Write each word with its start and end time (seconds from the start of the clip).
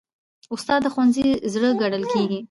استاد 0.55 0.79
د 0.83 0.87
ښوونځي 0.93 1.27
زړه 1.53 1.69
ګڼل 1.81 2.03
کېږي. 2.11 2.39